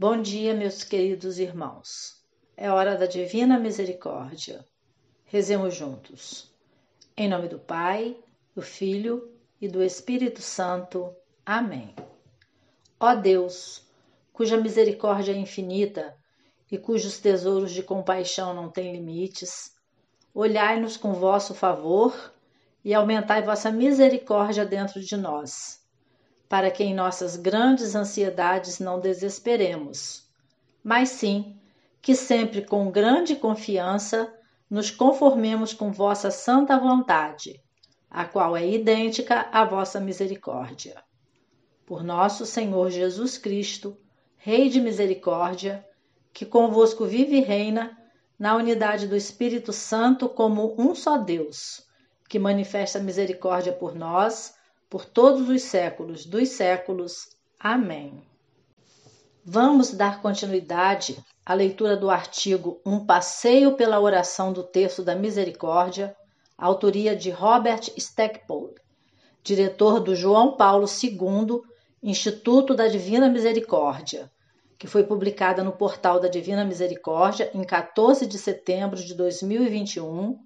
Bom 0.00 0.22
dia, 0.22 0.54
meus 0.54 0.82
queridos 0.82 1.38
irmãos. 1.38 2.24
É 2.56 2.70
hora 2.70 2.96
da 2.96 3.04
divina 3.04 3.58
misericórdia. 3.58 4.66
Rezemos 5.26 5.74
juntos. 5.74 6.50
Em 7.14 7.28
nome 7.28 7.48
do 7.48 7.58
Pai, 7.58 8.16
do 8.54 8.62
Filho 8.62 9.30
e 9.60 9.68
do 9.68 9.82
Espírito 9.82 10.40
Santo. 10.40 11.14
Amém. 11.44 11.94
Ó 12.98 13.14
Deus, 13.14 13.86
cuja 14.32 14.56
misericórdia 14.56 15.32
é 15.32 15.36
infinita 15.36 16.16
e 16.72 16.78
cujos 16.78 17.18
tesouros 17.18 17.70
de 17.70 17.82
compaixão 17.82 18.54
não 18.54 18.70
têm 18.70 18.92
limites, 18.92 19.76
olhai-nos 20.32 20.96
com 20.96 21.12
vosso 21.12 21.54
favor 21.54 22.32
e 22.82 22.94
aumentai 22.94 23.42
vossa 23.42 23.70
misericórdia 23.70 24.64
dentro 24.64 24.98
de 24.98 25.14
nós 25.14 25.79
para 26.50 26.68
que 26.68 26.82
em 26.82 26.92
nossas 26.92 27.36
grandes 27.36 27.94
ansiedades 27.94 28.80
não 28.80 28.98
desesperemos, 28.98 30.28
mas 30.82 31.10
sim 31.10 31.56
que 32.02 32.12
sempre 32.12 32.62
com 32.62 32.90
grande 32.90 33.36
confiança 33.36 34.34
nos 34.68 34.90
conformemos 34.90 35.72
com 35.72 35.92
vossa 35.92 36.28
santa 36.28 36.76
vontade, 36.76 37.62
a 38.10 38.24
qual 38.24 38.56
é 38.56 38.68
idêntica 38.68 39.48
à 39.52 39.64
vossa 39.64 40.00
misericórdia. 40.00 41.00
Por 41.86 42.02
nosso 42.02 42.44
Senhor 42.44 42.90
Jesus 42.90 43.38
Cristo, 43.38 43.96
Rei 44.36 44.68
de 44.68 44.80
misericórdia, 44.80 45.86
que 46.32 46.44
convosco 46.44 47.06
vive 47.06 47.36
e 47.36 47.40
reina 47.42 47.96
na 48.36 48.56
unidade 48.56 49.06
do 49.06 49.14
Espírito 49.14 49.72
Santo 49.72 50.28
como 50.28 50.74
um 50.76 50.96
só 50.96 51.16
Deus, 51.16 51.86
que 52.28 52.40
manifesta 52.40 52.98
misericórdia 52.98 53.72
por 53.72 53.94
nós 53.94 54.58
por 54.90 55.04
todos 55.04 55.48
os 55.48 55.62
séculos 55.62 56.26
dos 56.26 56.48
séculos. 56.48 57.28
Amém. 57.60 58.20
Vamos 59.44 59.92
dar 59.92 60.20
continuidade 60.20 61.16
à 61.46 61.54
leitura 61.54 61.96
do 61.96 62.10
artigo 62.10 62.80
Um 62.84 63.06
Passeio 63.06 63.76
pela 63.76 64.00
Oração 64.00 64.52
do 64.52 64.64
Terço 64.64 65.04
da 65.04 65.14
Misericórdia, 65.14 66.14
autoria 66.58 67.14
de 67.14 67.30
Robert 67.30 67.82
Stackpole, 67.96 68.74
diretor 69.44 70.00
do 70.00 70.14
João 70.14 70.56
Paulo 70.56 70.86
II 70.86 71.62
Instituto 72.02 72.74
da 72.74 72.88
Divina 72.88 73.28
Misericórdia, 73.28 74.30
que 74.78 74.86
foi 74.86 75.04
publicada 75.04 75.62
no 75.62 75.72
portal 75.72 76.18
da 76.18 76.28
Divina 76.28 76.64
Misericórdia 76.64 77.50
em 77.54 77.62
14 77.62 78.26
de 78.26 78.38
setembro 78.38 78.96
de 78.96 79.14
2021, 79.14 80.38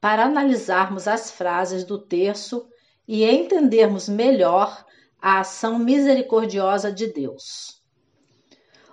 para 0.00 0.24
analisarmos 0.24 1.08
as 1.08 1.30
frases 1.30 1.84
do 1.84 1.98
terço 1.98 2.68
e 3.06 3.24
entendermos 3.24 4.08
melhor 4.08 4.84
a 5.20 5.40
ação 5.40 5.78
misericordiosa 5.78 6.92
de 6.92 7.12
Deus. 7.12 7.82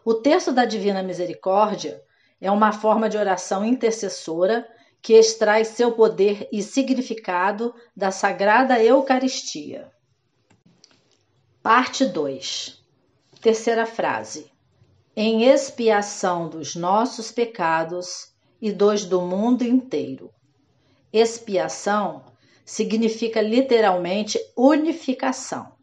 O 0.06 0.14
texto 0.14 0.52
da 0.52 0.66
Divina 0.66 1.02
Misericórdia 1.02 2.04
é 2.40 2.52
uma 2.52 2.72
forma 2.72 3.08
de 3.08 3.18
oração 3.18 3.64
intercessora 3.66 4.68
que 5.02 5.14
extrai 5.14 5.66
seu 5.66 5.92
poder 5.92 6.48
e 6.52 6.62
significado 6.62 7.74
da 7.96 8.12
Sagrada 8.12 8.82
Eucaristia. 8.82 9.92
Parte 11.62 12.06
2. 12.06 12.84
Terceira 13.42 13.86
frase. 13.86 14.52
Em 15.16 15.44
expiação 15.46 16.50
dos 16.50 16.76
nossos 16.76 17.32
pecados 17.32 18.34
e 18.62 18.72
dos 18.72 19.06
do 19.06 19.22
mundo 19.22 19.64
inteiro. 19.64 20.30
Expiação 21.12 22.33
significa 22.66 23.42
literalmente 23.42 24.40
unificação. 24.56 25.74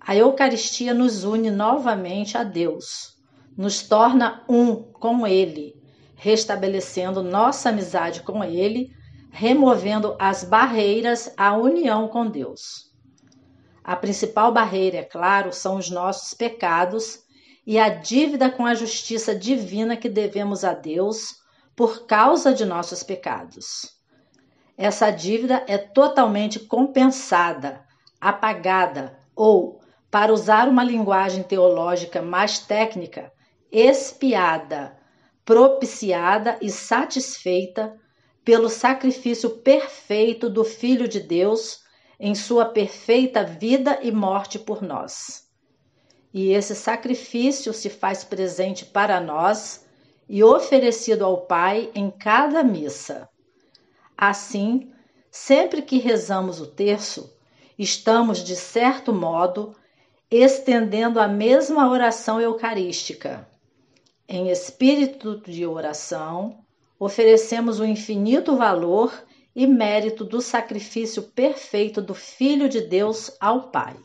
A 0.00 0.16
Eucaristia 0.16 0.92
nos 0.92 1.22
une 1.22 1.50
novamente 1.50 2.36
a 2.36 2.42
Deus, 2.42 3.16
nos 3.56 3.82
torna 3.82 4.44
um 4.48 4.76
com 4.76 5.26
Ele, 5.26 5.80
restabelecendo 6.16 7.22
nossa 7.22 7.68
amizade 7.68 8.22
com 8.22 8.42
Ele, 8.42 8.90
removendo 9.30 10.16
as 10.18 10.42
barreiras 10.42 11.32
à 11.36 11.56
união 11.56 12.08
com 12.08 12.28
Deus. 12.28 12.90
A 13.84 13.94
principal 13.96 14.52
barreira, 14.52 14.98
é 14.98 15.04
claro, 15.04 15.52
são 15.52 15.76
os 15.76 15.88
nossos 15.88 16.34
pecados 16.34 17.20
e 17.64 17.78
a 17.78 17.88
dívida 17.88 18.50
com 18.50 18.66
a 18.66 18.74
justiça 18.74 19.34
divina 19.34 19.96
que 19.96 20.08
devemos 20.08 20.64
a 20.64 20.74
Deus 20.74 21.36
por 21.76 22.06
causa 22.06 22.52
de 22.52 22.64
nossos 22.64 23.02
pecados 23.02 24.01
essa 24.76 25.10
dívida 25.10 25.64
é 25.66 25.76
totalmente 25.78 26.58
compensada, 26.58 27.84
apagada 28.20 29.18
ou, 29.34 29.80
para 30.10 30.32
usar 30.32 30.68
uma 30.68 30.84
linguagem 30.84 31.42
teológica 31.42 32.20
mais 32.20 32.58
técnica, 32.58 33.32
expiada, 33.70 34.96
propiciada 35.44 36.58
e 36.60 36.70
satisfeita 36.70 37.98
pelo 38.44 38.68
sacrifício 38.68 39.50
perfeito 39.58 40.50
do 40.50 40.64
Filho 40.64 41.08
de 41.08 41.20
Deus 41.20 41.80
em 42.18 42.34
sua 42.34 42.66
perfeita 42.66 43.42
vida 43.44 43.98
e 44.02 44.12
morte 44.12 44.58
por 44.58 44.82
nós. 44.82 45.42
E 46.32 46.52
esse 46.52 46.74
sacrifício 46.74 47.72
se 47.72 47.90
faz 47.90 48.24
presente 48.24 48.84
para 48.84 49.20
nós 49.20 49.84
e 50.28 50.42
oferecido 50.42 51.24
ao 51.24 51.46
Pai 51.46 51.90
em 51.94 52.10
cada 52.10 52.62
missa. 52.62 53.28
Assim, 54.16 54.92
sempre 55.30 55.82
que 55.82 55.98
rezamos 55.98 56.60
o 56.60 56.66
terço, 56.66 57.32
estamos, 57.78 58.44
de 58.44 58.54
certo 58.54 59.12
modo, 59.12 59.74
estendendo 60.30 61.18
a 61.18 61.26
mesma 61.26 61.90
oração 61.90 62.40
eucarística. 62.40 63.48
Em 64.28 64.50
espírito 64.50 65.40
de 65.40 65.66
oração, 65.66 66.64
oferecemos 66.98 67.80
o 67.80 67.84
infinito 67.84 68.56
valor 68.56 69.12
e 69.54 69.66
mérito 69.66 70.24
do 70.24 70.40
sacrifício 70.40 71.22
perfeito 71.22 72.00
do 72.00 72.14
Filho 72.14 72.68
de 72.68 72.80
Deus 72.80 73.30
ao 73.40 73.70
Pai. 73.70 73.96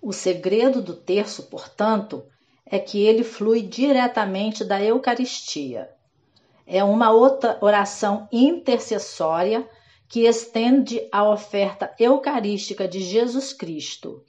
O 0.00 0.12
segredo 0.12 0.80
do 0.80 0.94
terço, 0.94 1.44
portanto, 1.44 2.24
é 2.64 2.78
que 2.78 3.02
ele 3.04 3.24
flui 3.24 3.62
diretamente 3.62 4.64
da 4.64 4.82
Eucaristia 4.82 5.93
é 6.66 6.82
uma 6.82 7.10
outra 7.10 7.58
oração 7.60 8.28
intercessória 8.32 9.68
que 10.08 10.26
estende 10.26 11.06
a 11.10 11.28
oferta 11.28 11.94
eucarística 11.98 12.86
de 12.86 13.00
Jesus 13.00 13.52
Cristo, 13.52 14.22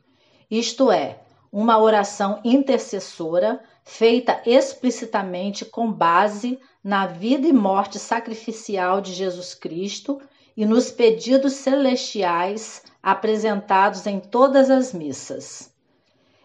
isto 0.49 0.91
é, 0.91 1.19
uma 1.51 1.79
oração 1.79 2.39
intercessora 2.43 3.61
feita 3.83 4.41
explicitamente 4.45 5.63
com 5.63 5.91
base 5.91 6.59
na 6.83 7.07
vida 7.07 7.47
e 7.47 7.53
morte 7.53 7.97
sacrificial 7.97 9.01
de 9.01 9.13
Jesus 9.13 9.55
Cristo 9.55 10.21
e 10.55 10.65
nos 10.65 10.91
pedidos 10.91 11.53
celestiais 11.53 12.83
apresentados 13.01 14.05
em 14.05 14.19
todas 14.19 14.69
as 14.69 14.93
missas. 14.93 15.73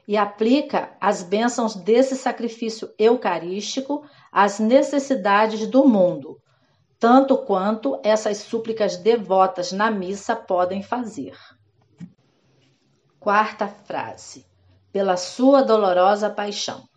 E 0.06 0.16
aplica 0.16 0.92
as 1.00 1.22
bênçãos 1.22 1.74
desse 1.74 2.16
sacrifício 2.16 2.90
eucarístico 2.98 4.04
as 4.30 4.58
necessidades 4.58 5.66
do 5.66 5.86
mundo, 5.86 6.40
tanto 6.98 7.36
quanto 7.38 7.98
essas 8.02 8.38
súplicas 8.38 8.96
devotas 8.96 9.72
na 9.72 9.90
missa 9.90 10.36
podem 10.36 10.82
fazer. 10.82 11.36
Quarta 13.18 13.66
frase. 13.66 14.46
Pela 14.92 15.16
sua 15.16 15.62
dolorosa 15.62 16.28
paixão. 16.28 16.88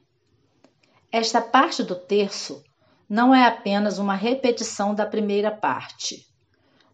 Esta 1.12 1.40
parte 1.40 1.84
do 1.84 1.96
terço 1.96 2.64
não 3.08 3.36
é 3.36 3.46
apenas 3.46 4.00
uma 4.00 4.16
repetição 4.16 4.96
da 4.96 5.06
primeira 5.06 5.52
parte. 5.52 6.26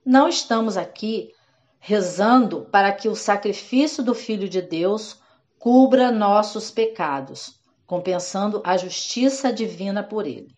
Não 0.06 0.27
estamos 0.27 0.75
aqui 0.75 1.31
rezando 1.79 2.67
para 2.71 2.91
que 2.91 3.07
o 3.07 3.16
sacrifício 3.16 4.03
do 4.03 4.13
Filho 4.13 4.50
de 4.50 4.61
Deus 4.61 5.19
cubra 5.57 6.11
nossos 6.11 6.69
pecados, 6.69 7.58
compensando 7.89 8.61
a 8.63 8.77
justiça 8.77 9.51
divina 9.51 10.03
por 10.03 10.27
ele. 10.27 10.56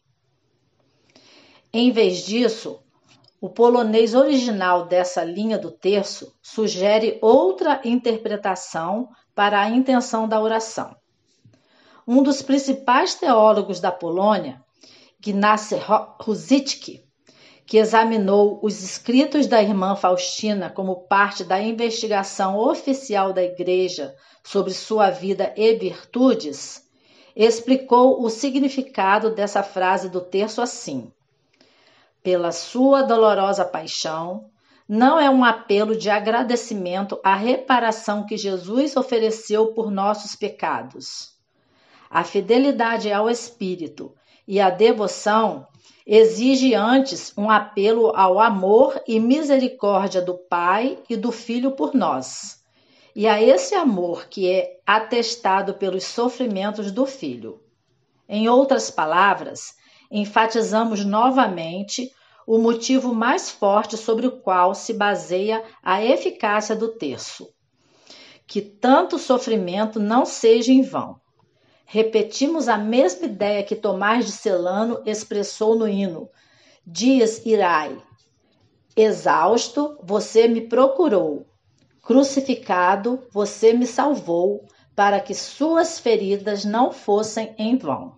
Em 1.71 1.89
vez 1.89 2.25
disso, 2.25 2.83
o 3.39 3.49
polonês 3.49 4.13
original 4.13 4.85
dessa 4.85 5.23
linha 5.23 5.57
do 5.57 5.71
terço 5.71 6.35
sugere 6.41 7.17
outra 7.21 7.79
interpretação 7.85 9.07
para 9.33 9.61
a 9.61 9.69
intenção 9.69 10.27
da 10.27 10.41
oração. 10.41 10.93
Um 12.05 12.21
dos 12.21 12.41
principais 12.41 13.15
teólogos 13.15 13.79
da 13.79 13.93
Polônia, 13.93 14.61
Ignacy 15.25 15.77
Ruzicki, 16.19 17.01
que 17.65 17.77
examinou 17.77 18.59
os 18.61 18.83
escritos 18.83 19.47
da 19.47 19.63
irmã 19.63 19.95
Faustina 19.95 20.69
como 20.69 21.07
parte 21.07 21.45
da 21.45 21.61
investigação 21.61 22.57
oficial 22.57 23.31
da 23.31 23.41
Igreja 23.41 24.13
sobre 24.43 24.73
sua 24.73 25.09
vida 25.09 25.53
e 25.55 25.73
virtudes, 25.75 26.90
explicou 27.35 28.23
o 28.23 28.29
significado 28.29 29.33
dessa 29.33 29.63
frase 29.63 30.09
do 30.09 30.21
terço 30.21 30.61
assim: 30.61 31.11
Pela 32.23 32.51
sua 32.51 33.01
dolorosa 33.01 33.65
paixão, 33.65 34.49
não 34.87 35.19
é 35.19 35.29
um 35.29 35.43
apelo 35.43 35.95
de 35.95 36.09
agradecimento 36.09 37.19
à 37.23 37.33
reparação 37.33 38.25
que 38.25 38.35
Jesus 38.35 38.97
ofereceu 38.97 39.67
por 39.67 39.89
nossos 39.89 40.35
pecados. 40.35 41.31
A 42.09 42.25
fidelidade 42.25 43.11
ao 43.11 43.29
Espírito 43.29 44.13
e 44.45 44.59
a 44.59 44.69
devoção 44.69 45.65
exige 46.05 46.75
antes 46.75 47.31
um 47.37 47.49
apelo 47.49 48.11
ao 48.15 48.37
amor 48.39 49.01
e 49.07 49.19
misericórdia 49.19 50.21
do 50.21 50.33
Pai 50.33 50.99
e 51.09 51.15
do 51.15 51.31
Filho 51.31 51.71
por 51.71 51.93
nós, 51.93 52.60
e 53.15 53.27
a 53.27 53.41
esse 53.41 53.75
amor 53.75 54.27
que 54.27 54.49
é 54.49 54.79
atestado 54.85 55.73
pelos 55.75 56.03
sofrimentos 56.03 56.91
do 56.91 57.05
Filho. 57.05 57.61
Em 58.27 58.47
outras 58.47 58.89
palavras, 58.89 59.73
enfatizamos 60.09 61.03
novamente 61.03 62.11
o 62.47 62.57
motivo 62.57 63.13
mais 63.13 63.49
forte 63.49 63.97
sobre 63.97 64.27
o 64.27 64.39
qual 64.41 64.73
se 64.73 64.93
baseia 64.93 65.63
a 65.83 66.03
eficácia 66.03 66.75
do 66.75 66.89
terço: 66.89 67.49
que 68.47 68.61
tanto 68.61 69.17
sofrimento 69.19 69.99
não 69.99 70.25
seja 70.25 70.71
em 70.71 70.81
vão. 70.81 71.19
Repetimos 71.85 72.69
a 72.69 72.77
mesma 72.77 73.25
ideia 73.25 73.63
que 73.63 73.75
Tomás 73.75 74.25
de 74.25 74.31
Celano 74.31 75.01
expressou 75.05 75.75
no 75.75 75.87
hino 75.87 76.29
Dias 76.85 77.45
irai. 77.45 78.01
Exausto, 78.95 79.97
você 80.01 80.47
me 80.47 80.61
procurou. 80.61 81.50
Crucificado, 82.01 83.23
você 83.31 83.73
me 83.73 83.85
salvou, 83.85 84.65
para 84.95 85.19
que 85.19 85.33
suas 85.33 85.99
feridas 85.99 86.65
não 86.65 86.91
fossem 86.91 87.55
em 87.57 87.77
vão. 87.77 88.15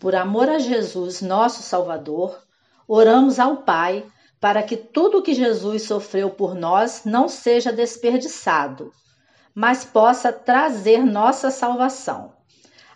Por 0.00 0.14
amor 0.14 0.48
a 0.48 0.58
Jesus, 0.58 1.22
nosso 1.22 1.62
Salvador, 1.62 2.42
oramos 2.86 3.38
ao 3.38 3.58
Pai 3.58 4.04
para 4.40 4.62
que 4.62 4.76
tudo 4.76 5.22
que 5.22 5.34
Jesus 5.34 5.84
sofreu 5.84 6.30
por 6.30 6.54
nós 6.54 7.02
não 7.04 7.28
seja 7.28 7.72
desperdiçado, 7.72 8.92
mas 9.54 9.84
possa 9.84 10.32
trazer 10.32 11.04
nossa 11.04 11.50
salvação 11.50 12.34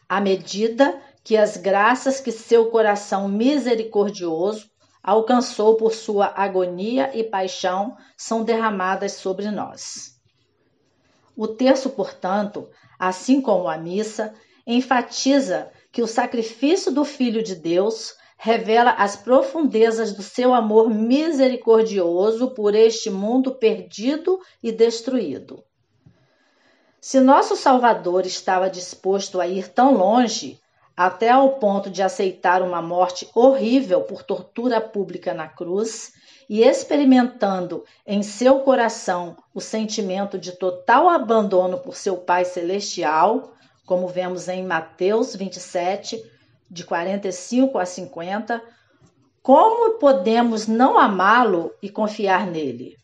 à 0.09 0.21
medida 0.21 0.99
que 1.23 1.37
as 1.37 1.57
graças 1.57 2.19
que 2.21 2.33
seu 2.33 2.71
coração 2.71 3.29
misericordioso 3.29 4.71
alcançou 5.03 5.77
por 5.77 5.95
sua 5.95 6.33
agonia 6.37 7.11
e 7.17 7.25
paixão 7.25 7.97
são 8.17 8.43
derramadas 8.43 9.13
sobre 9.13 9.51
nós. 9.51 10.19
O 11.37 11.47
terço, 11.47 11.91
portanto, 11.91 12.69
assim 12.99 13.41
como 13.41 13.69
a 13.69 13.79
missa, 13.79 14.35
enfatiza 14.67 15.71
que 15.93 16.03
o 16.03 16.07
sacrifício 16.07 16.93
do 16.93 17.05
Filho 17.05 17.43
de 17.43 17.55
Deus 17.55 18.15
revela 18.37 18.93
as 18.93 19.17
profundezas 19.17 20.13
do 20.13 20.23
seu 20.23 20.55
amor 20.55 20.89
misericordioso 20.91 22.51
por 22.51 22.75
este 22.75 23.11
mundo 23.11 23.55
perdido 23.55 24.41
e 24.63 24.71
destruído. 24.71 25.65
Se 27.01 27.21
nosso 27.21 27.57
Salvador 27.57 28.27
estava 28.27 28.69
disposto 28.69 29.41
a 29.41 29.47
ir 29.47 29.69
tão 29.69 29.95
longe, 29.95 30.61
até 30.99 31.29
ao 31.31 31.51
ponto 31.61 31.89
de 31.89 32.03
aceitar 32.03 32.61
uma 32.61 32.83
morte 32.83 33.31
horrível 33.33 34.01
por 34.01 34.25
tortura 34.25 34.81
pública 34.81 35.33
na 35.33 35.47
cruz, 35.47 36.13
e 36.49 36.65
experimentando 36.65 37.85
em 38.05 38.21
seu 38.21 38.59
coração 38.61 39.37
o 39.55 39.61
sentimento 39.61 40.37
de 40.37 40.51
total 40.51 41.09
abandono 41.09 41.79
por 41.79 41.95
seu 41.95 42.17
Pai 42.17 42.45
Celestial, 42.45 43.53
como 43.87 44.09
vemos 44.09 44.49
em 44.49 44.67
Mateus 44.67 45.37
27, 45.37 46.21
de 46.69 46.83
45 46.83 47.79
a 47.79 47.87
50, 47.87 48.61
como 49.41 50.01
podemos 50.01 50.67
não 50.67 50.99
amá-lo 50.99 51.73
e 51.81 51.89
confiar 51.89 52.45
nele? 52.45 52.97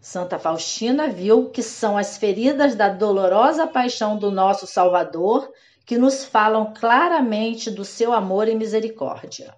Santa 0.00 0.38
Faustina 0.38 1.08
viu 1.08 1.50
que 1.50 1.62
são 1.62 1.98
as 1.98 2.16
feridas 2.18 2.76
da 2.76 2.88
dolorosa 2.88 3.66
paixão 3.66 4.16
do 4.16 4.30
nosso 4.30 4.64
Salvador 4.64 5.50
que 5.84 5.98
nos 5.98 6.24
falam 6.24 6.72
claramente 6.72 7.70
do 7.70 7.84
seu 7.84 8.12
amor 8.12 8.48
e 8.48 8.54
misericórdia. 8.54 9.54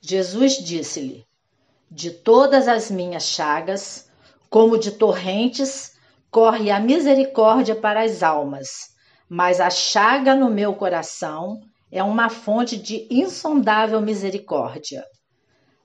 Jesus 0.00 0.54
disse-lhe: 0.54 1.24
De 1.90 2.10
todas 2.10 2.68
as 2.68 2.90
minhas 2.90 3.24
chagas, 3.24 4.10
como 4.48 4.78
de 4.78 4.92
torrentes, 4.92 5.92
corre 6.30 6.70
a 6.70 6.80
misericórdia 6.80 7.74
para 7.74 8.02
as 8.02 8.22
almas, 8.22 8.90
mas 9.28 9.60
a 9.60 9.70
chaga 9.70 10.34
no 10.34 10.50
meu 10.50 10.74
coração 10.74 11.60
é 11.90 12.02
uma 12.02 12.28
fonte 12.28 12.76
de 12.76 13.06
insondável 13.10 14.00
misericórdia. 14.00 15.04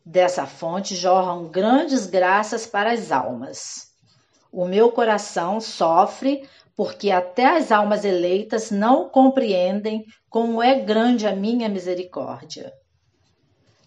Dessa 0.05 0.45
fonte 0.45 0.95
jorram 0.95 1.47
grandes 1.47 2.05
graças 2.05 2.67
para 2.67 2.91
as 2.91 3.11
almas. 3.11 3.87
O 4.51 4.65
meu 4.65 4.91
coração 4.91 5.59
sofre 5.59 6.47
porque 6.75 7.09
até 7.09 7.57
as 7.57 7.71
almas 7.71 8.03
eleitas 8.03 8.69
não 8.69 9.07
compreendem 9.09 10.03
como 10.29 10.61
é 10.61 10.79
grande 10.79 11.25
a 11.25 11.35
minha 11.35 11.69
misericórdia. 11.69 12.73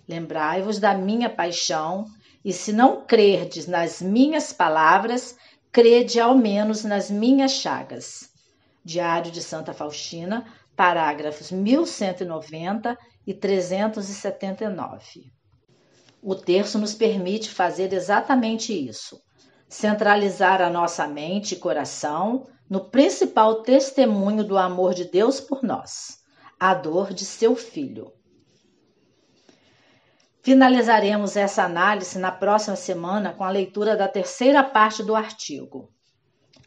Lembrai-vos 0.08 0.79
da 0.79 0.94
minha 0.94 1.29
paixão, 1.29 2.06
e 2.43 2.52
se 2.52 2.73
não 2.73 3.05
crerdes 3.05 3.67
nas 3.67 4.00
minhas 4.00 4.52
palavras, 4.55 5.37
crede 5.70 6.19
ao 6.19 6.35
menos 6.35 6.82
nas 6.82 7.11
minhas 7.11 7.52
chagas. 7.52 8.31
Diário 8.82 9.31
de 9.31 9.43
Santa 9.43 9.75
Faustina, 9.75 10.46
parágrafos 10.75 11.50
1190 11.50 12.96
e 13.26 13.34
379. 13.34 15.31
O 16.23 16.34
terço 16.34 16.79
nos 16.79 16.94
permite 16.94 17.50
fazer 17.50 17.93
exatamente 17.93 18.73
isso: 18.73 19.20
centralizar 19.69 20.62
a 20.62 20.70
nossa 20.70 21.06
mente 21.06 21.52
e 21.52 21.58
coração 21.58 22.46
no 22.69 22.91
principal 22.91 23.62
testemunho 23.62 24.44
do 24.44 24.59
amor 24.59 24.94
de 24.94 25.05
Deus 25.05 25.41
por 25.41 25.62
nós, 25.62 26.19
a 26.59 26.75
dor 26.75 27.12
de 27.12 27.25
seu 27.25 27.56
filho. 27.56 28.12
Finalizaremos 30.43 31.37
essa 31.37 31.65
análise 31.65 32.19
na 32.19 32.31
próxima 32.31 32.76
semana 32.76 33.32
com 33.32 33.44
a 33.44 33.50
leitura 33.50 33.97
da 33.97 34.09
terceira 34.09 34.62
parte 34.62 35.03
do 35.03 35.15
artigo. 35.15 35.91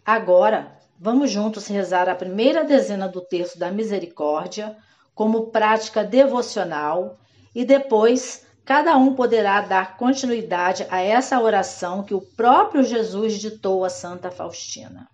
Agora, 0.05 0.77
vamos 0.99 1.31
juntos 1.31 1.67
rezar 1.67 2.09
a 2.09 2.15
primeira 2.15 2.63
dezena 2.63 3.07
do 3.07 3.21
terço 3.21 3.57
da 3.57 3.71
misericórdia 3.71 4.77
como 5.13 5.51
prática 5.51 6.03
devocional 6.03 7.19
e 7.53 7.65
depois 7.65 8.45
Cada 8.63 8.95
um 8.95 9.15
poderá 9.15 9.59
dar 9.59 9.97
continuidade 9.97 10.85
a 10.89 11.01
essa 11.01 11.41
oração 11.41 12.03
que 12.03 12.13
o 12.13 12.21
próprio 12.21 12.83
Jesus 12.83 13.39
ditou 13.39 13.83
a 13.83 13.89
Santa 13.89 14.29
Faustina. 14.29 15.09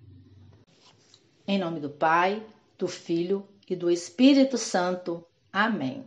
Em 1.47 1.57
nome 1.57 1.79
do 1.79 1.89
Pai, 1.89 2.45
do 2.77 2.88
Filho 2.88 3.47
e 3.69 3.75
do 3.75 3.89
Espírito 3.89 4.57
Santo. 4.57 5.25
Amém. 5.51 6.05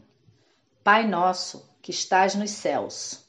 Pai 0.85 1.07
nosso, 1.07 1.69
que 1.81 1.91
estás 1.91 2.35
nos 2.35 2.51
céus, 2.51 3.25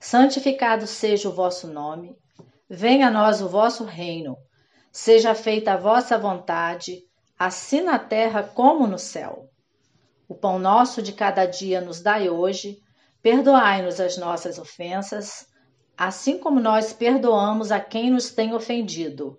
santificado 0.00 0.86
seja 0.86 1.28
o 1.28 1.32
vosso 1.32 1.68
nome. 1.68 2.16
Venha 2.68 3.08
a 3.08 3.10
nós 3.10 3.40
o 3.40 3.48
vosso 3.48 3.84
reino. 3.84 4.36
Seja 4.90 5.34
feita 5.34 5.74
a 5.74 5.76
vossa 5.76 6.18
vontade, 6.18 7.04
assim 7.38 7.80
na 7.80 7.98
terra 7.98 8.42
como 8.42 8.86
no 8.86 8.98
céu. 8.98 9.48
O 10.28 10.34
pão 10.34 10.58
nosso 10.58 11.00
de 11.00 11.12
cada 11.12 11.46
dia 11.46 11.80
nos 11.80 12.02
dai 12.02 12.28
hoje 12.28 12.82
Perdoai-nos 13.22 14.00
as 14.00 14.18
nossas 14.18 14.58
ofensas, 14.58 15.46
assim 15.96 16.38
como 16.38 16.58
nós 16.58 16.92
perdoamos 16.92 17.70
a 17.70 17.78
quem 17.78 18.10
nos 18.10 18.32
tem 18.32 18.52
ofendido. 18.52 19.38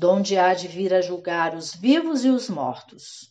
donde 0.00 0.38
há 0.38 0.54
de 0.54 0.66
vir 0.66 0.94
a 0.94 1.02
julgar 1.02 1.54
os 1.54 1.74
vivos 1.74 2.24
e 2.24 2.30
os 2.30 2.48
mortos. 2.48 3.30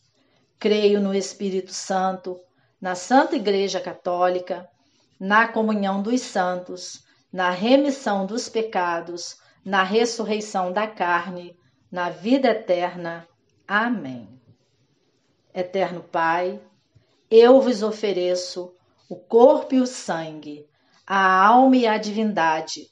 Creio 0.59 1.01
no 1.01 1.15
Espírito 1.15 1.73
Santo, 1.73 2.39
na 2.79 2.93
Santa 2.93 3.35
Igreja 3.35 3.81
Católica, 3.81 4.69
na 5.19 5.47
comunhão 5.47 6.03
dos 6.03 6.21
santos, 6.21 7.03
na 7.33 7.49
remissão 7.49 8.23
dos 8.27 8.47
pecados, 8.47 9.37
na 9.65 9.81
ressurreição 9.81 10.71
da 10.71 10.85
carne, 10.85 11.57
na 11.91 12.11
vida 12.11 12.49
eterna. 12.49 13.27
Amém. 13.67 14.29
Eterno 15.51 16.03
Pai, 16.03 16.61
eu 17.31 17.59
vos 17.59 17.81
ofereço 17.81 18.75
o 19.09 19.15
corpo 19.15 19.73
e 19.73 19.81
o 19.81 19.87
sangue, 19.87 20.67
a 21.03 21.47
alma 21.47 21.77
e 21.77 21.87
a 21.87 21.97
divindade 21.97 22.91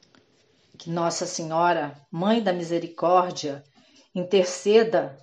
que 0.81 0.89
Nossa 0.89 1.27
Senhora, 1.27 1.95
Mãe 2.11 2.41
da 2.41 2.51
Misericórdia, 2.51 3.63
interceda 4.15 5.15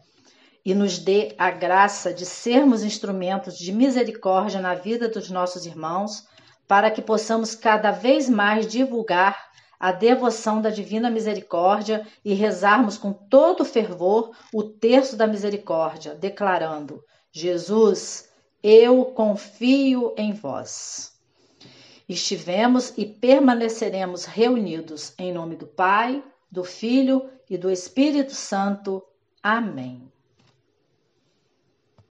e 0.65 0.73
nos 0.73 1.01
dê 1.01 1.35
a 1.37 1.51
graça 1.51 2.15
de 2.15 2.25
sermos 2.25 2.85
instrumentos 2.85 3.59
de 3.59 3.73
misericórdia 3.73 4.61
na 4.61 4.77
vida 4.77 5.09
dos 5.09 5.29
nossos 5.31 5.67
irmãos, 5.67 6.29
para 6.69 6.93
que 6.93 7.03
possamos 7.03 7.57
cada 7.57 7.91
vez 7.91 8.29
mais 8.29 8.69
divulgar 8.69 9.49
a 9.81 9.91
devoção 9.91 10.63
da 10.63 10.71
Divina 10.71 11.11
Misericórdia 11.11 12.07
e 12.25 12.35
rezarmos 12.35 12.97
com 12.97 13.13
todo 13.13 13.65
fervor 13.65 14.31
o 14.55 14.63
terço 14.63 15.17
da 15.17 15.27
misericórdia, 15.27 16.15
declarando: 16.15 17.03
Jesus, 17.33 18.29
eu 18.63 19.07
confio 19.07 20.15
em 20.17 20.33
vós. 20.33 21.18
Estivemos 22.09 22.95
e 22.97 23.05
permaneceremos 23.05 24.25
reunidos 24.25 25.13
em 25.19 25.33
nome 25.33 25.57
do 25.57 25.67
Pai, 25.67 26.25
do 26.51 26.65
Filho 26.65 27.29
e 27.51 27.59
do 27.59 27.71
Espírito 27.71 28.33
Santo. 28.35 29.05
Amém. 29.43 30.11